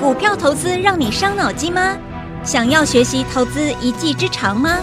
[0.00, 1.96] 股票投资让你伤脑筋吗？
[2.44, 4.80] 想要学习投资一技之长吗？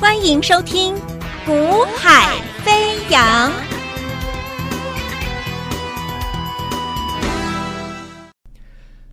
[0.00, 0.94] 欢迎收听
[1.44, 3.50] 《股海飞扬》。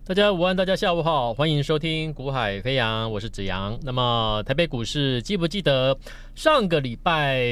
[0.06, 3.78] 大家午安，大家下午好，欢迎收听《股海飞扬》，我是子阳。
[3.82, 5.98] 那么台北股市记不记得
[6.34, 7.42] 上个礼拜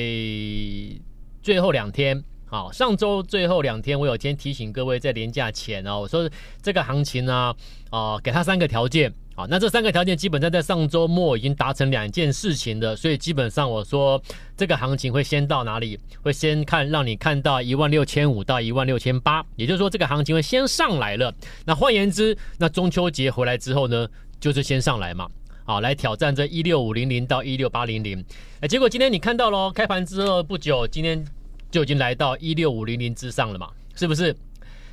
[1.43, 2.23] 最后两天？
[2.53, 6.29] 好，上周最后两天，我有先提醒各位，在连假前哦，我说
[6.61, 7.55] 这个行情呢，
[7.89, 14.23] 啊、给他三个条件，好，那这三个条件基本上在上周末已经达成两件事情的，所以基本上我说
[14.55, 15.99] 这个行情会先到哪里？
[16.21, 21.35] 会先看让你看到一万六千五到一万六千八，也就是说这个行情会先上来了。
[21.65, 24.07] 那换言之，那中秋节回来之后呢，
[24.39, 25.27] 就是先上来嘛，
[25.65, 28.23] 好，来挑战这一六五零零到一六八零零。
[28.61, 31.25] 哎，结果今天你看到喽，开盘之后不久，今天。
[31.73, 34.37] 就已经来到一六五零零之上了嘛，是不是？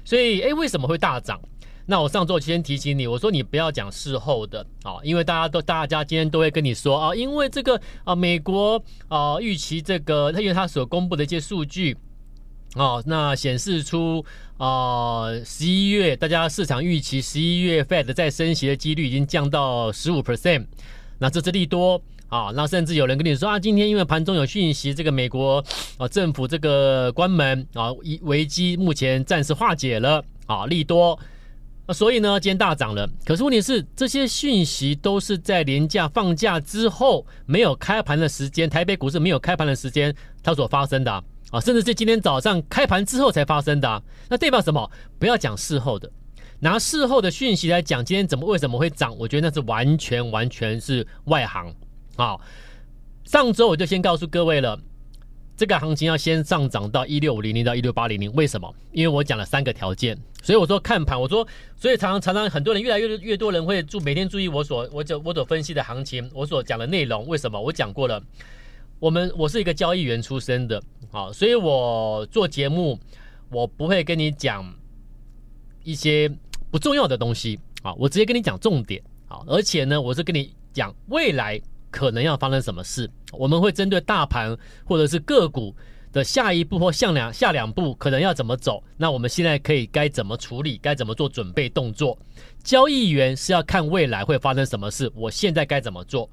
[0.03, 1.39] 所以，诶，为什么会大涨？
[1.85, 11.97] 那我上周先提醒你，我说你不要讲事后的啊，因为大家都大家今天都会跟你说啊，因为这个啊，美国啊预期这个，他因为他所公布的一些数据
[12.75, 14.23] 啊，那显示出
[14.57, 20.67] 啊十一月大家市场预期十一月 Fed 再升息的几率已经降到十五 percent，
[21.17, 22.01] 那这是利多。
[22.29, 25.63] 啊，那甚至有人跟你说啊，今天因为盘中有讯息，这个美国
[25.97, 31.17] 啊政府这个关门啊，危危机目前暂时化解了啊，利多，
[31.87, 33.09] 啊，所以呢今天大涨了。
[33.25, 41.11] 可是问题是，这些讯息都是在连假放假之后没有开盘的时间，台北股市没有开盘的时间它所发生的
[41.49, 44.03] 啊，甚至是今天早上开盘之后才发生的。
[44.29, 44.87] 那代表什么？
[45.17, 46.07] 不要讲事后的，
[46.59, 49.17] 拿事后的讯息来讲，今天怎么为什么会涨？
[49.17, 51.73] 我觉得那是完全完全是外行。
[52.19, 52.41] 好，
[53.23, 54.77] 上周我就先告诉各位了，
[55.55, 58.75] 这个行情要先上涨到一六五零零到一六八零零，为什么？
[58.91, 67.57] 因为我讲了三个条件，所以我说看盘，我说，所以常常常常很多人越来越越多人会注每天注意我所我所我所分析的行情，我所讲的内容，为什么？
[67.57, 68.21] 我讲过了，
[68.99, 72.99] 我们我是一个交易员出身的，好，所以我做节目，
[73.49, 74.69] 我不会跟你讲
[75.85, 76.29] 一些
[76.69, 81.61] 不重要的东西，啊，我直接跟你讲重点，好，而且呢，我是跟你讲未来。
[81.91, 83.09] 可能要发生什么事？
[83.31, 85.75] 我们会针对大盘或者是个股
[86.11, 88.83] 的下一步或下两下两步可能要怎么走？
[88.97, 90.79] 那我们现在可以该怎么处理？
[90.81, 92.17] 该怎么做准备动作？
[92.63, 96.29] 交易员是要看未来会发生什么事，我现在该怎么做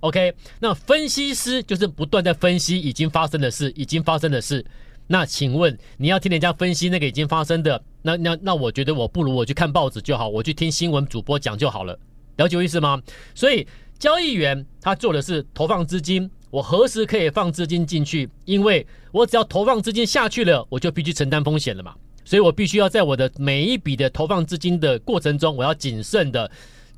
[0.00, 0.34] ？OK？
[0.60, 4.64] 那分析师就是不断在分析已经发生的事，已经发生的事。
[5.06, 7.82] 那请问你要听人家分析那个已经发生的？
[8.02, 11.98] 那那那我觉得我不如我去看报纸就好，我去听新闻主播讲就好了，
[12.36, 13.02] 了解我意思吗？
[13.34, 13.66] 所以。
[13.98, 18.28] 交易员他做的是投放资金，我何时可以放资金进去？
[18.44, 21.94] 因为我只要投放资金下去了，我就必须承担风险了嘛。
[22.24, 26.50] 所以我必须要在我的每一笔的投放资金的过程中，我要谨慎的、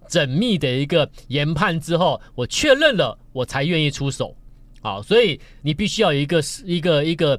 [0.08, 4.36] 缜密的一个研判之后，我确认了，我才愿意出手。
[4.80, 7.38] 好，所以你必须要有一个一个一个，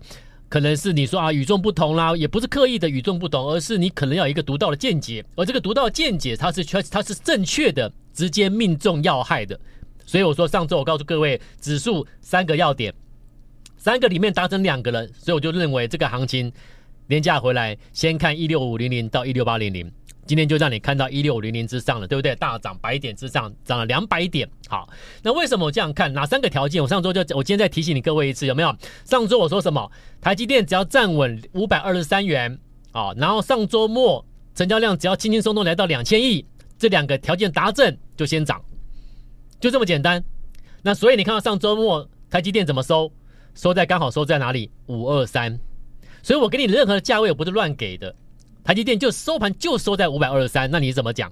[0.49, 7.91] 可能是你说啊与众不同啦，也不是刻意的与众不同，而是你可能要有一个独到的见解，而这个独到的见解它是确它是正确的。
[8.17, 9.59] 直接命中要害的，
[10.03, 12.91] 所以我说上周我告诉各位，指数三个要点，
[13.77, 16.51] 三个里面达成两个了，所以我就认为这个行情
[17.09, 19.91] 连价回来，先看一六五零零到一六八零零，
[20.25, 22.35] 今天就让你看到一六五零零之上了，对不对？
[22.37, 24.49] 大涨百点之上，涨了两百点。
[24.67, 24.89] 好，
[25.21, 26.11] 那为什么我这样看？
[26.11, 26.81] 哪三个条件？
[26.81, 28.75] 我上周就我今天再提醒你各位一次，有没有？
[29.05, 29.91] 上周我说什么？
[30.19, 32.57] 台积电只要站稳五百二十三元
[32.93, 34.25] 啊，然后上周末
[34.55, 36.43] 成交量只要轻轻松松来到两千亿。
[36.79, 38.61] 这两个条件达成就先涨，
[39.59, 40.21] 就这么简单。
[40.81, 43.11] 那所以你看到上周末台积电怎么收？
[43.55, 44.69] 收在刚好收在哪里？
[44.87, 45.57] 五二三。
[46.21, 48.13] 所以我给你任何的价位我不是乱给的，
[48.63, 50.69] 台积电就收盘就收在五百二十三。
[50.69, 51.31] 那你怎么讲？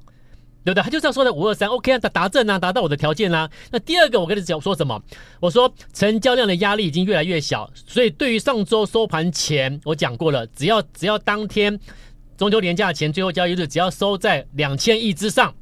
[0.64, 0.84] 对不对？
[0.84, 1.70] 它就是要收在五二三。
[1.70, 5.02] OK 啊，达达正啊，达到我的条件啦、那第二个我跟你讲说什么？
[5.40, 11.80] 我说成交量的压力已经越来越小，所以对于上周收盘前我讲过了，只要只要当天。
[12.38, 15.56] 中秋连假前最后交易日，只要收在两千亿之上，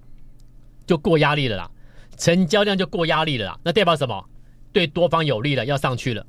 [0.85, 1.69] 就过压力了啦，
[2.17, 3.59] 成交量就过压力了啦。
[3.63, 4.23] 那代表什么？
[4.71, 6.25] 对多方有利了，要上去了。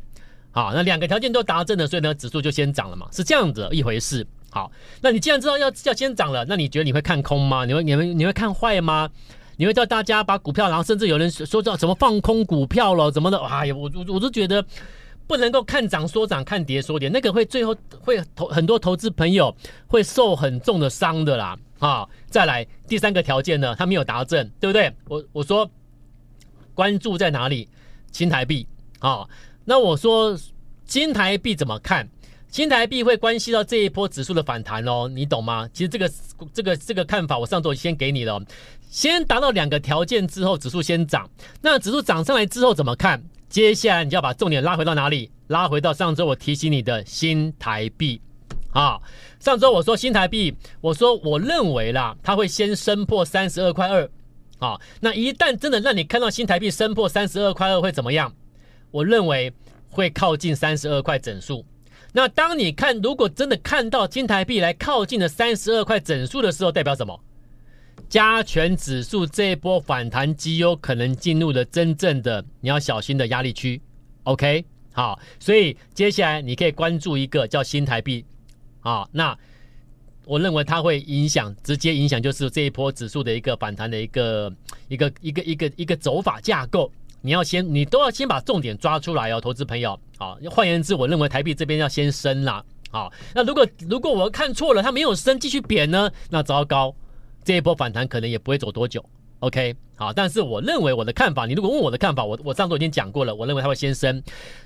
[0.50, 4.26] 好，那两个条件都达成了，所以呢，指数就先涨了嘛，是这样子一回事。
[4.50, 4.70] 好，
[5.00, 7.64] 那你既然知道要要先涨了，那你觉得你会看空吗？
[7.64, 9.10] 你会你会你会看坏吗？
[9.56, 13.38] 你会叫大家把股票，然后甚至有人说叫什么放空股票了，怎么的？
[13.38, 14.64] 哎呀，我我我都觉得。
[15.26, 19.54] 不能够看涨说涨，看跌说跌，那个会最后会投很多投资朋友
[19.86, 21.58] 会受很重的伤的啦。
[21.78, 24.92] 啊，再来第三个条件呢，他没有达成，对不对？
[25.08, 25.70] 我我说
[26.74, 27.68] 关注在哪里？
[28.12, 28.66] 新台币
[29.00, 29.26] 啊，
[29.64, 30.38] 那我说
[30.86, 32.08] 新台币怎么看？
[32.48, 35.68] 新台币会关系到这一波指数的反弹哦，你懂吗？
[35.72, 36.10] 其实这个
[36.52, 38.40] 这个这个看法，我上周先给你了。
[38.88, 41.28] 先达到两个条件之后，指数先涨。
[41.60, 43.20] 那指数涨上来之后怎么看？
[43.54, 45.30] 接下来你就要把重点拉回到哪里？
[45.46, 48.20] 拉回到上周我提醒你的新台币
[48.72, 49.00] 啊。
[49.38, 54.10] 上周我说新台币，我说我认为啦，它会先升破三十二块二。
[54.58, 58.34] 啊，那一旦真的让你看到新台币升破三十二块二会怎么样？
[58.90, 59.52] 我认为
[59.88, 61.64] 会靠近三十二块整数。
[62.12, 67.20] 那当你看，如果真的看到新台币来靠近了三十二块整数的时候，代表什么？
[68.08, 73.80] 加权指数这一波反弹极有可能进入了真正的你要小心的压力区。
[74.24, 78.24] OK，好，所以接下来你可以关注一个叫新台币。
[78.80, 79.36] 啊，那
[80.24, 84.52] 我认为它会影响，直接影响就是这一波指数的一个反弹的一个
[84.88, 86.90] 一个一个一个一个走法架构。
[87.20, 89.98] 你要先，你都要先把重点抓出来哦，投资朋友。
[90.18, 92.62] 好，换言之，我认为台币这边要先升啦。
[92.90, 96.10] 好，那如果如果我看错了，它没有升，继续贬呢？
[96.28, 96.94] 那糟糕，
[97.44, 99.04] 这一波反弹可能也不会走多久。
[99.40, 104.22] OK，好，但是我认为我的看法，你如果问我的看法，我我上周已经讲过了，我认为它会先升，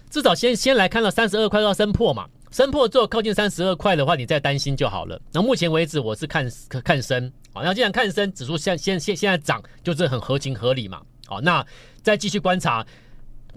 [0.09, 5.21] 至少先先来看到三十二块要升破嘛，升破之后靠近三十二块的话，你再担心就好了。
[5.33, 6.49] 那目前为止我是看
[6.85, 11.03] 看升，好，那既然看升，指数现现现现在涨，就是很合情合理嘛。
[11.27, 11.67] 好，那。
[12.01, 12.87] 再继续观察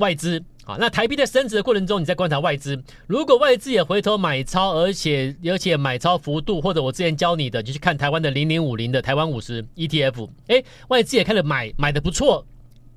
[0.01, 2.83] 外资啊，那台币在升值的过程中，你再观察外资。
[3.05, 12.45] 如果外资也回头买超，而且而且买超幅度，或者我之前教你的，就去看台湾的零零五零的台湾五十 ETF，哎，外资也开始买，买的不错。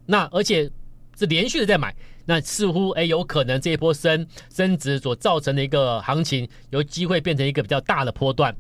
[0.07, 0.71] 那而且
[1.19, 8.55] 是连续的在买，那似乎哎有可能这一波升升值所造成的一个行情，有机会变成一个比较大的波段。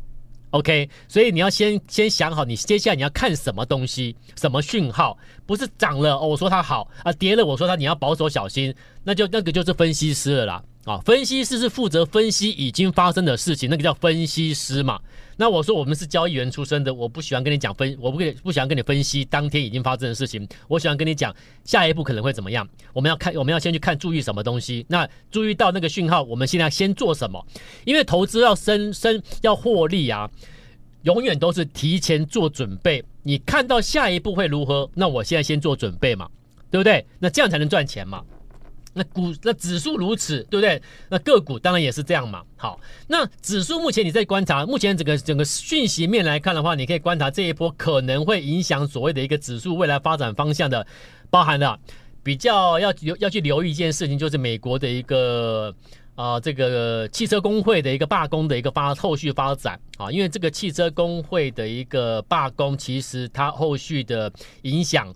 [0.54, 8.72] OK，所以你要先先想好，你接下来你要看什么东西，什么讯号，不是涨了哦，我说它好啊，跌了我说它你要保守小心，
[9.02, 10.62] 那就那个就是分析师了啦。
[10.84, 15.00] 啊，分析师是负责分析已经发生的事情，那个叫分析师嘛。
[15.36, 21.34] 那我说我们是交易员出身的，我不喜欢跟你讲分，我不跟不喜欢跟你分析当天已经发生的事情，我喜欢跟你讲
[21.64, 22.68] 下一步可能会怎么样。
[22.92, 24.84] 我们要看，我们要先去看注意什么东西。
[24.88, 27.44] 那注意到那个讯号，我们现在先做什么？
[27.84, 30.30] 因为投资要升升要获利啊，
[31.02, 33.04] 永远都是提前做准备。
[33.22, 34.88] 你看到下一步会如何？
[34.94, 36.28] 那我现在先做准备嘛，
[36.70, 37.04] 对不对？
[37.18, 38.22] 那这样才能赚钱嘛。
[38.94, 40.80] 那股那指数如此，对不对？
[41.08, 42.42] 那个股当然也是这样嘛。
[42.56, 50.86] 好，那指数目前你在观察，目前整个整个讯息面来看的话，你可以观察这一波可能会影响所谓的一个指数未来发展方向的，
[51.28, 51.78] 包含了
[52.22, 55.74] 比较要留要去留意一件事情，就是美国的一个
[56.14, 64.32] 啊、这个汽车工会的一个罢工的一个发后续发展啊，因为这个汽车工会的一个罢工，其实它后续的
[64.62, 65.12] 影响。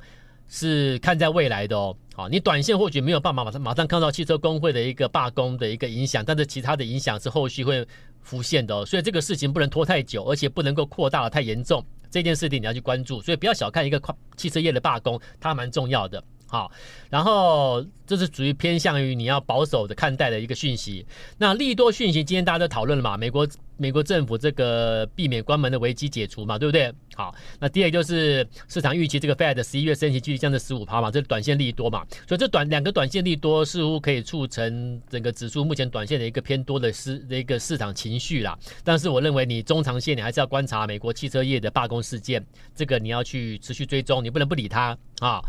[0.51, 7.87] 是看在未来的哦，好，你短线或许没有办法马上马上看到汽车工会的一个罢工的一个影响，但是其他的影响是后续会
[8.23, 11.81] 浮现的哦，所以这个事情不能拖太久，而且不能够扩大的太严重，
[12.11, 16.21] 这件事情你要去关注，所以不要小看一个跨汽车业的罢工，它蛮重要的。
[16.49, 16.73] 好，
[17.09, 21.07] 然后这是属于偏向于你要保守的看待的一个讯息。
[21.37, 23.17] 那利多讯息，今天大家都讨论了嘛？
[23.17, 23.47] 美国
[23.79, 26.93] 美国政府这个避免关门的危机解除嘛，对不对？
[27.15, 32.05] 好，那第二就是市场预期这个 Fed 十一月升息继续降至十五趴嘛，这短线利多嘛。
[32.29, 38.57] 所以这短两个短线利多似乎可以促成整个指数目前短线的一个偏多的市的一个市场情绪啦。
[38.85, 45.41] 但是我认为你中长线你还是要观察美国汽车业的罢工事件，这个你要去持续追踪，你不能不理它啊。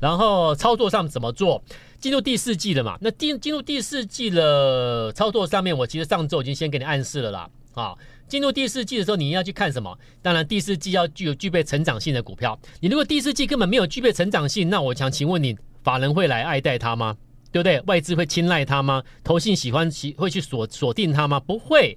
[0.00, 1.62] 然后操作上怎么做？
[2.00, 2.96] 进入第四季了嘛？
[3.00, 7.50] 那进进入第四季了，操作上面我其实上周已经先给你暗示了啦。
[7.78, 9.96] 啊，进入第四季的时候，你要去看什么？
[10.20, 12.58] 当然第四季要具有具备成长性的股票。
[12.80, 17.16] 你如果第四季根本没有具备成长性，那我想请问你，法人会来爱戴它吗？
[17.50, 17.80] 对不对？
[17.86, 19.02] 外资会青睐它吗？
[19.24, 21.40] 投信喜欢喜会去锁锁定它吗？
[21.40, 21.96] 不会，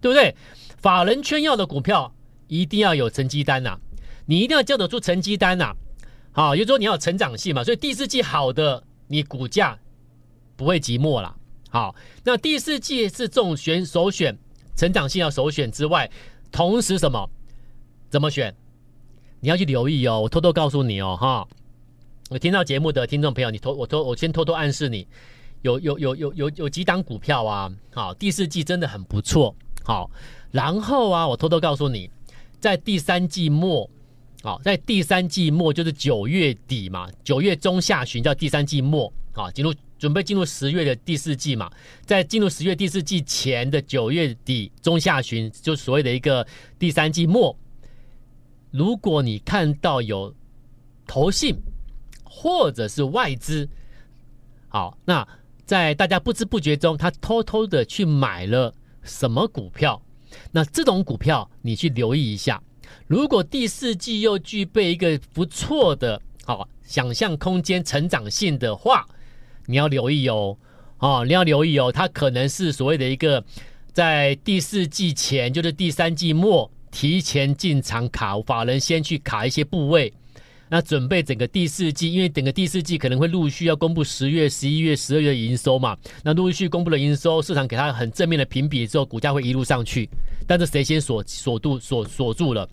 [0.00, 0.36] 对不对？
[0.78, 2.14] 法人圈要的股票
[2.46, 3.80] 一定要有成绩单呐、啊，
[4.26, 5.76] 你一定要交得出成绩单呐、啊。
[6.34, 9.78] 好，也就说你要有成长性嘛，所以第四季好的，你股价
[10.56, 11.36] 不会寂寞了。
[11.68, 14.38] 好，那第四季是这种选首选，
[14.76, 16.10] 成长性要首选之外，
[16.50, 17.28] 同时什么？
[18.10, 18.54] 怎么选？
[19.40, 20.20] 你要去留意哦。
[20.20, 21.46] 我偷偷告诉你哦，哈，
[22.30, 25.06] 我听到节目的听众朋友，你偷我偷我先偷偷暗示你，
[25.62, 30.10] 有有有有有有几档股票啊，好，第四季真的很不错，好，
[30.50, 32.10] 然后啊，我偷偷告诉你，
[32.60, 33.88] 在第三季末。
[34.42, 41.70] 好，在第三季末就是九月底嘛，九月中下旬叫第三季末啊，进入准备进入十月的第四季嘛，
[42.04, 46.44] 在进入十月第四季前的九月底中下旬，就所谓的一个
[46.76, 47.56] 第三季末。
[48.72, 50.34] 如果你看到有
[51.06, 51.56] 投信
[52.24, 53.68] 或者是外资，
[54.68, 55.26] 好，那
[55.64, 60.02] 在大家不知不觉中，他偷偷的去买了什么股票？
[60.50, 62.60] 那这种股票你去留意一下。
[63.06, 69.06] 如果第四季又具备一个不错的好想象空间、成长性的话，
[69.66, 70.56] 你要留意哦，
[70.98, 73.44] 哦，你要留意哦，它可能是所谓的一个
[73.92, 80.12] 在第四季前，就是第三季末提前进场卡，法人先去卡一些部位。
[80.68, 85.94] 那准备整个第四季，因为整个第四季可能会陆续要公布十月、十一月、十二月的营收嘛。
[86.24, 90.08] 那陆续公布了营收，市场给它很正面的评比之后，股价会一路上去。
[90.52, 92.68] 但是谁先锁锁住锁锁住了？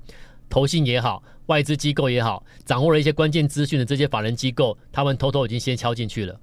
[0.50, 6.38] 投信也好，外资机构也好，掌握了一些关键资讯的这些法人机构，他们偷偷已经先敲进去了。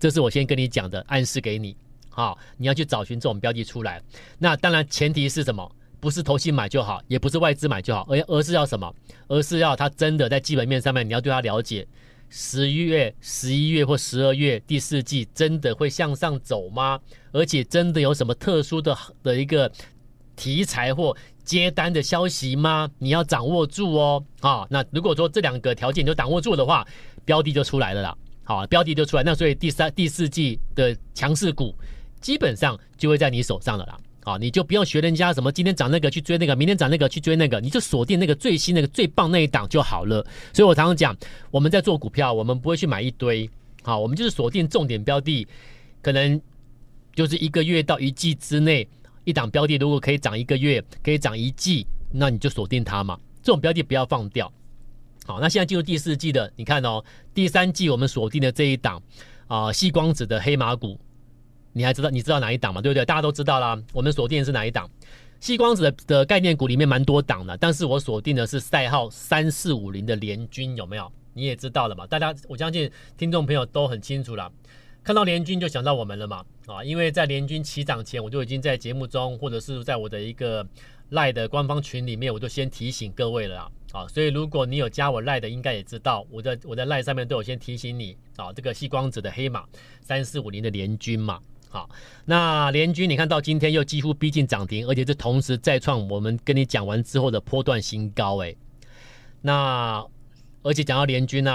[0.00, 1.76] 这是我先跟你讲的暗示给你。
[2.08, 4.02] 好，你要去找寻这种标的出来。
[4.38, 5.70] 那当然前提是什么？
[6.00, 8.90] 不是投信买就好，也不是外资买就好，而而是要什么？
[9.26, 11.86] 而是要他真的在基本面上面，你要对他了解。
[12.30, 16.98] 十一月、十一月或十二月第四季真的会向上走吗？
[17.32, 19.70] 而且真的有什么特殊的的一个
[20.38, 21.14] 题材或
[21.44, 22.88] 接单的消息吗？
[22.98, 24.24] 你要掌握住哦。
[24.40, 26.86] 啊，那如果说这两个条件你都掌握住的话，
[27.24, 28.16] 标的就出来了啦。
[28.44, 31.74] 好，标的就出来，那所以第三、第四季的强势股
[32.20, 33.98] 基本上就会在你手上了啦。
[34.24, 40.24] 啊，你就不用学人家什么今天涨那个去追那个，明天涨那个去追那个，你就锁定那个最新那个最棒那一档就好了。
[40.52, 41.16] 所以我常常讲，
[41.50, 43.48] 我们在做股票，我们不会去买一堆，
[43.82, 45.46] 好，我们就是锁定重点标的，
[46.02, 46.40] 可能
[47.14, 48.86] 就是一个月到一季之内，
[49.28, 53.20] 一档标的如果可以涨一个月，可以涨一季，那你就锁定它嘛。
[53.42, 54.50] 这种标的不要放掉。
[55.26, 57.04] 好，那现在进入第四季的，你看哦，
[57.34, 59.02] 第三季我们锁定的这一档
[59.46, 60.98] 啊，细光子的黑马股。
[61.74, 62.80] 你还知道你知道哪一档吗？
[62.80, 63.04] 对不对？
[63.04, 63.78] 大家都知道啦。
[63.92, 64.88] 我们锁定的是哪一档？
[65.40, 71.12] 细光子的概念股里面蛮多档的，但是我锁定的是赛号三四五零的联军，有没有？
[71.34, 72.06] 你也知道了嘛？
[72.06, 74.50] 大家我相信听众朋友都很清楚了。
[75.02, 76.44] 看到联军就想到我们了嘛？
[76.66, 80.66] 啊，因为在联军起涨前，我就已经在节目中或者是在我的一个
[81.10, 84.06] 赖的官方群里面，我就先提醒各位了啊。
[84.06, 88.52] 所以如果你有加我赖的，应该也知道我在我在赖上面都有先提醒你啊。
[88.52, 89.64] 这个矽光子的黑马
[90.02, 91.40] 三四五零的联军嘛。
[91.70, 91.88] 好，
[92.26, 98.54] 那联军你看到今天又几乎逼近涨停，而且是同时再创我们跟你讲完之后的波段新高哎。
[99.40, 100.04] 那
[100.62, 101.50] 而且讲到联军呢，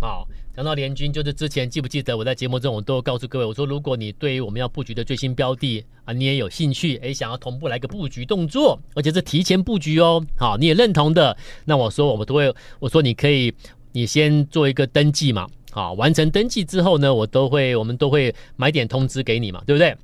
[0.00, 0.22] 啊，
[0.60, 13.50] 讲到联军就是之前记不记得我在节目中我都告诉各位，我说如果你对于我们要布局的最新标的啊，你也有兴趣，哎，想要同步来个布局动作，而且是提前布局哦，好，你也认同的，那我说我们都会，我说你可以，
[13.92, 15.48] 你先做一个登记嘛。
[15.70, 19.96] 好，完成登记之后呢，我都会，我们都会买点通知给你嘛，对不对？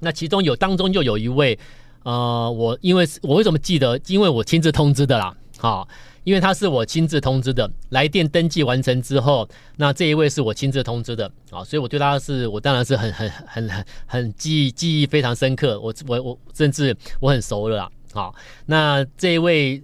[0.00, 1.58] 那其中有当中就有一位，
[2.02, 3.98] 呃，我因为我为什么记得？
[4.06, 5.34] 因为我亲自通知的啦。
[5.56, 5.88] 好，
[6.28, 17.90] 因为他是我亲自通知的，来电登记完成之后，那这一位是我亲自通知的啊，所以我对他是我当然是很很很很很记忆记忆非常深刻，我我我甚至我很熟了啦。
[18.12, 18.34] 好，
[18.66, 19.82] 那这一位。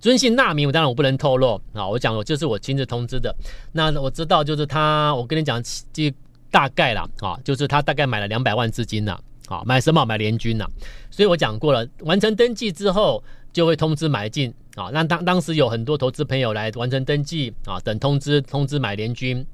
[0.00, 1.86] 尊姓大名，我当然我不能透露啊。
[1.86, 3.32] 我讲，我就是我亲自通知的。
[3.70, 6.12] 那我知道，就是他，我跟你讲，这
[6.50, 9.16] 大概啦啊，就是他大概买了两百万资金呐，
[9.52, 10.04] 啊，买什么？
[10.04, 10.66] 买联军呐。
[11.10, 14.88] 所以我讲过了，完成登记之后就会通知买进啊。
[14.92, 19.44] 那当当时有很多投资朋友来完成登记啊，等通知通知买联军，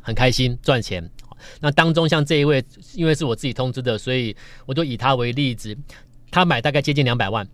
[0.00, 1.10] 很开心赚钱。
[1.60, 4.34] 那当中像这一位，因为是我自己通知的，所以
[4.64, 5.76] 我就以他为例子，
[6.30, 7.46] 他买大概接近两百万。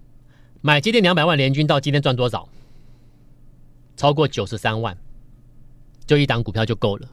[0.60, 2.48] 买接近两百万联军到今天赚多少？
[3.96, 4.96] 超过九十三万，
[6.06, 7.08] 就一档股票就够了，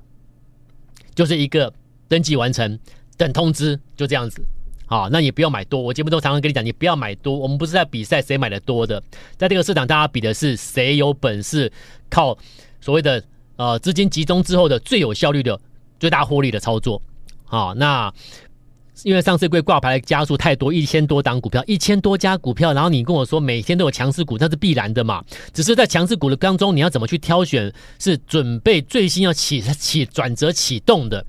[1.16, 1.74] 就是一个
[2.08, 2.78] 登记完成，
[3.18, 4.46] 等通知，就这样子。
[4.88, 5.80] 好，那你不要买多。
[5.80, 7.38] 我节目中常常跟你讲，你不要买多。
[7.38, 9.00] 我们不是在比赛谁买的多的，
[9.38, 11.72] 在这个市场，大家比的是谁有本事
[12.10, 12.36] 靠
[12.82, 13.24] 所谓的
[13.58, 15.60] 呃资金集中之后的最有效率的
[16.00, 17.00] 最大获利的操作。
[17.46, 18.12] 好，那。
[19.04, 25.24] 因为上市柜挂牌的家数太多，一千多档股票，一千多家股票，然后你跟我说每天都有强势股，那是必然的嘛。
[25.54, 27.72] 只是在强势股的当中，你要怎么去挑选？
[28.00, 31.24] 是准备最新要起起转折启动的，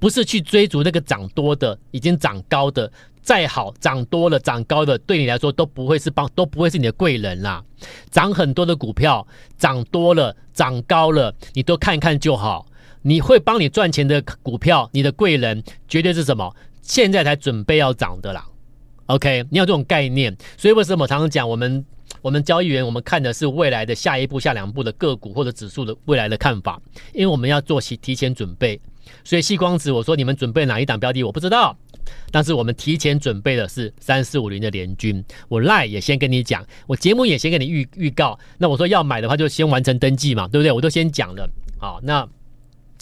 [0.00, 2.90] 不是去追逐那个涨多的、已经涨高的。
[3.22, 7.62] 再好涨多了、涨高的，对你来说都不会是帮，都不会是你的贵人啦。
[8.10, 9.24] 涨很多的股票，
[9.58, 12.66] 涨多了、涨高了，你都看看就好。
[13.02, 16.56] 你会帮你赚钱的股票，你的贵人绝对是什么？
[16.80, 18.44] 现在才准备要涨的啦
[19.06, 19.44] ，OK？
[19.50, 21.84] 你有这种概念，所以为什么常常讲，我们
[22.22, 26.80] 我们交易员，我们看的是未来的下一步、下两步的个股或者指数的未来的看法，
[27.12, 28.80] 因为我们要做提提前准备。
[29.24, 31.76] 所以细光子，我说你们准备哪一档标的，我不知道，
[32.30, 35.24] 但是我们提前准备的是三四五零的联军。
[35.48, 38.38] 我赖也先跟你讲，我节目也先给你预预告。
[38.58, 40.72] 那我说要买的话，就先完成登记嘛，对不对？
[40.72, 41.48] 我都先讲了。
[41.78, 42.26] 好，那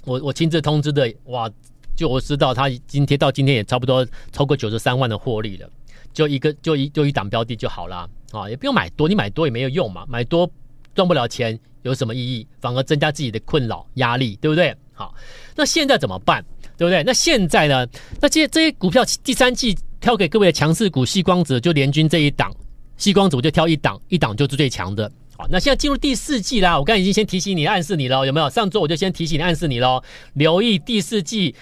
[0.04, 1.50] 我我亲自通知的，哇！
[1.96, 5.68] 就我知道，他今天到今天也差不多超过九十三万的获利了。
[6.12, 10.48] 就一个就一就一档标的就好了啊，也不用买多，你买多也没有用嘛，买多
[10.94, 12.46] 赚不了钱，有什么意义？
[12.60, 14.74] 反而增加自己的困扰压力，对不对？
[14.98, 15.14] 好，
[15.54, 16.44] 那现在怎么办？
[16.76, 17.04] 对不对？
[17.04, 17.86] 那现在呢？
[18.20, 22.52] 那这些这些股票第三季挑给各位的强势股，西光子就联军这一档，
[22.96, 25.08] 西光子我就挑一档，一档就是最强的。
[25.36, 28.50] 好，那现在进入第四季啦，我刚才已经先提醒你、暗示你了，有没有？
[28.50, 30.02] 上周我就先提醒你、暗示你喽，
[30.34, 31.54] 留意第四季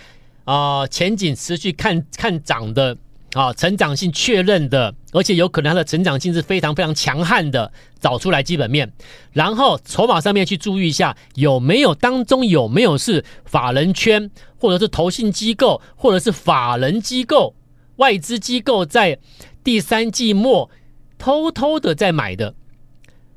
[0.44, 2.96] 啊、前景持续看看涨的
[3.36, 8.90] 啊，成长性确认的，而且有可能它的成长性是非常非常强悍的，找出来基本面，
[9.30, 17.54] 然后筹码上面去注意一下，有没有当中有没有是法人圈，或者是投信机构，或者是法人机构、
[17.96, 19.18] 外资机构在
[19.62, 20.70] 第三季末
[21.18, 22.54] 偷偷的在买的。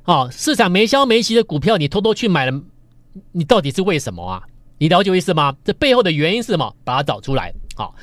[0.05, 2.61] 哦，市场没消没息的股票，你偷偷去买了，
[3.33, 4.43] 你到底是为什么啊？
[4.77, 5.57] 你了解我意思吗？
[5.65, 6.73] 这背后的原因是什么？
[6.85, 7.53] 把它找出来。
[7.75, 7.93] 好，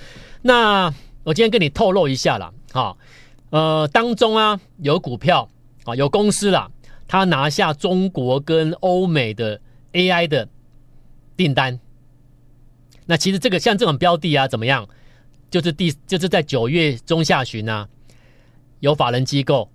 [0.42, 0.92] 那
[1.26, 2.54] 我今天跟你透露一下了。
[2.72, 2.96] 哈，
[3.50, 5.48] 呃，当中啊有股票
[5.84, 6.70] 啊有公司啦，
[7.08, 9.60] 他拿下中国跟欧美的
[9.92, 10.48] AI 的
[11.36, 11.80] 订单。
[13.06, 14.88] 那其实这个像这种标的啊，怎么样？
[15.50, 17.88] 就是第就是在九月中下旬呢、啊，
[18.78, 19.68] 有法人机构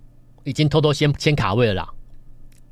[0.44, 1.92] 已经偷偷先先卡位了啦。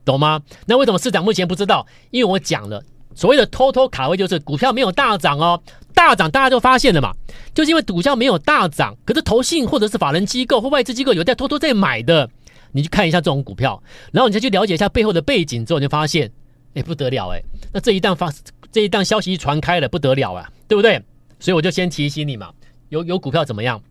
[0.06, 0.40] 懂吗？
[0.66, 1.86] 那为什么市场目前不知道？
[2.10, 2.82] 因为我讲了，
[3.20, 5.62] 所谓的偷偷卡位就是股票没有大涨哦，
[5.94, 7.12] 大涨大家就发现了嘛，
[7.52, 12.30] 就是因为股票没有大涨，可是投信或者是法人机构或外资机构有在偷偷在买的，
[12.72, 16.32] 你去看一下这种股票，然后你再去了解一下背后的背景之后，你就发现，
[16.72, 17.42] 哎，不得了哎，
[17.74, 18.32] 那这一档发
[18.72, 20.98] 这一档消息一传开了，不得了啊，对不对？
[21.38, 22.50] 所以我就先提醒你嘛，
[22.88, 23.82] 有有股票怎么样？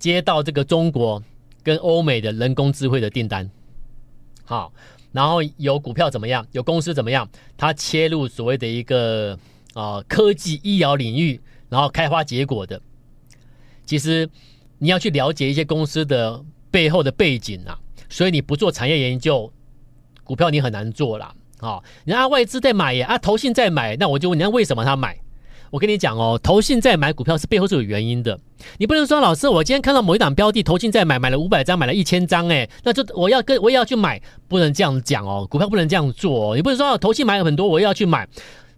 [0.00, 1.22] 接到这个中国
[1.62, 3.48] 跟欧美的人工智慧的订单。
[4.44, 4.72] 好，
[5.12, 6.46] 然后有股票怎么样？
[6.52, 7.28] 有公司怎么样？
[7.56, 9.38] 它切入所谓的一个
[9.74, 12.80] 啊、呃、科技医疗领域，然后开花结果的。
[13.84, 14.28] 其实
[14.78, 19.52] 你要去了解一些公司的背后的背景啊，所以你不做产业研究，
[20.24, 21.34] 股票你很难做啦。
[21.60, 25.18] 啊，人家外资在买耶，啊，投信在买，那我就问人家为什么他买？
[25.70, 28.38] 我跟你讲哦，投信在买股票是背后是有原因的。
[28.78, 35.46] 你不能说老师，我今天看到某一档标的，投信在买，买了五百张，买了一千张，哎，那就我要跟我也要去买，不能这样讲哦。
[35.48, 36.56] 股票不能这样做哦。
[36.56, 38.26] 你不能说投信买了很多，我也要去买。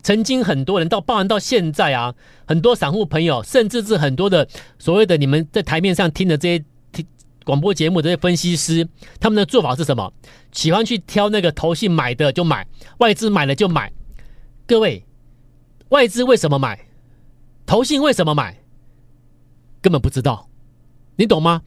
[0.03, 2.15] 曾经很多人到，包含到现在啊，
[2.47, 4.49] 很多散户朋友，甚至是很多的
[4.79, 7.07] 所谓的你们在台面上听的这些听
[7.45, 8.89] 广播节目这些分析师，
[9.21, 10.13] 他们的做法是什么？
[10.53, 12.67] 喜欢去挑那个投信买的就买，
[12.99, 13.93] 外资买了就买。
[14.67, 15.05] 各位。
[15.91, 16.87] 外资为什么买？
[17.67, 18.57] 投信为什么买？
[19.81, 20.49] 根本不知道，
[21.17, 21.63] 你懂吗？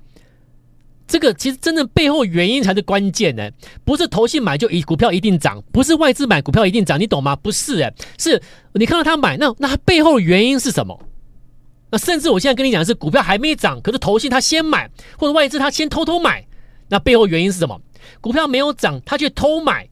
[1.05, 3.49] 这个其实真正背后原因才是关键呢，
[3.83, 7.35] 不是投信买就一股票一定涨，不是外资买股票一定涨，你懂吗？
[7.35, 8.41] 不是哎，是
[8.73, 10.97] 你看到他买，那那他背后原因是什么？
[11.91, 16.45] 那甚至我现在跟你讲的是股票还没涨，可是投信他先买，或者外资他先偷偷买，
[16.87, 17.79] 那背后原因是什么？
[18.21, 19.89] 股票没有涨，他却偷买，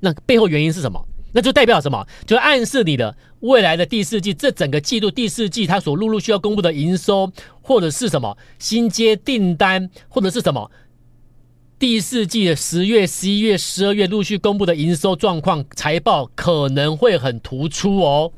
[0.00, 1.06] 那背后原因是什么？
[1.36, 2.06] 那就代表什么？
[2.24, 10.70] 就暗示你的未来的第四季，这整个季度第四季，它所陆陆续续要公布的营收，或者是什么新接订单，或者是什么
[11.76, 18.32] 第四季的十月、十一月、十二月陆续公布的营收状况财报，可能会很突出哦。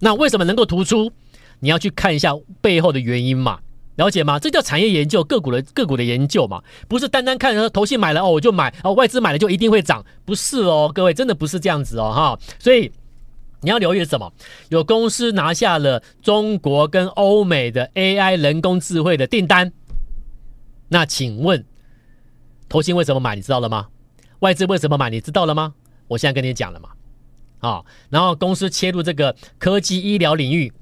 [0.00, 1.12] 那为什么能够突出？
[1.60, 3.60] 你要去看一下背后的原因嘛。
[3.96, 4.38] 了解吗？
[4.38, 12.38] 这叫产业研究，个股的个股的研究嘛，不是单单看说投信买了哦，我就买哦，外资买了就一定会涨，不是哦，各位真的不是这样子哦哈。
[12.58, 12.90] 所以
[13.60, 14.32] 你要留意什么？
[14.70, 19.72] 有公司拿下了中国跟欧美的 AI 人工智慧的订单，
[20.88, 21.64] 那请问
[22.68, 23.36] 投信为什么买？
[23.36, 23.88] 你知道了吗？
[24.38, 25.10] 外资为什么买？
[25.10, 25.74] 你知道了吗？
[26.08, 26.88] 我现在跟你讲了嘛，
[27.60, 30.72] 啊，然后公司切入这个科技医疗领域，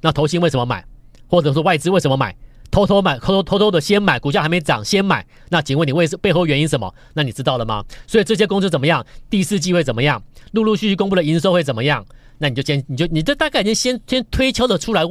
[0.00, 0.84] 那投信为什么买？
[1.28, 2.34] 或者说外资为什么买？
[2.68, 5.24] 偷偷买，偷偷偷偷的先买，股价还没涨先买。
[5.48, 6.92] 那请问你为背后原因什么？
[7.14, 7.82] 那你知道了吗？
[8.06, 9.06] 所以这些公司怎么样？
[9.30, 10.22] 第四季会怎么样？
[10.52, 12.04] 陆陆续续公布的营收会怎么样？
[12.38, 15.02] 那你就先，你就你这大概已经先先推敲的出来，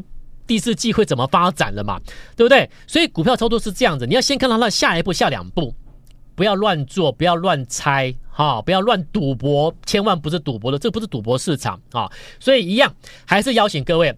[0.45, 1.99] 第四季会怎么发展了嘛？
[2.35, 2.69] 对不对？
[2.85, 5.73] 所以股票操作是这样子，你要先看到它下一步、下两步，
[6.35, 12.11] 不要乱做，不要乱猜，哈，不要乱赌博，千万不是赌博的，这不是赌博市场啊。
[12.39, 12.93] 所以一样，
[13.25, 14.15] 还是邀请各位。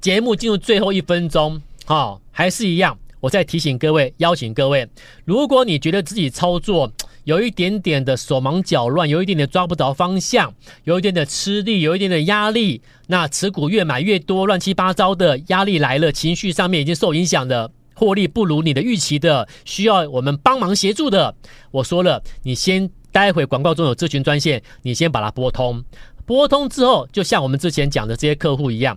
[0.00, 4.88] 节目进入最后一分钟，好，还是一样，我再提醒各位，邀请各位，
[5.24, 6.92] 如果你觉得自己操作
[7.24, 10.54] 有一点点的手忙脚乱，有一点点抓不着方向，
[10.84, 21.34] 有一点点吃力，有一点点压力，那持股越买越多，乱七八糟的压力来了，情绪上面已经受影响的，获利不如你的预期的，需要我们帮忙协助的，
[21.72, 25.82] 我说了，你先待会广告中有咨询专线，你先把它拨通，
[26.24, 28.96] 拨通之后，就像我们之前讲的这些客户一样。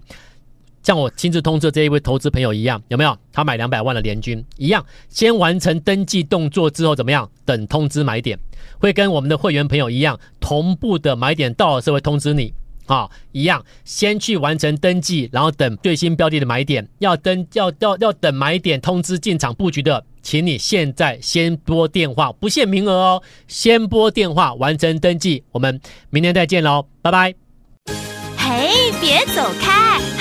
[0.81, 3.17] 像我亲自通知这一位投资朋友一样，有没有？
[3.31, 7.29] 他买两百万的联军一样，先完成登记动作之后怎么样？
[7.45, 8.39] 等通知买点，
[8.79, 12.53] 会跟我们的会员朋友一样，同步的买点到了时候会通知你
[12.87, 27.35] 啊，一样先去完成登记，然后等最新标的的买点，要登要要要等买点通知进场布局的，请你现在先拨电话，不限名额哦，先拨电话完成登记，我们明天再见喽，拜拜。
[28.37, 29.98] 嘿，别走开，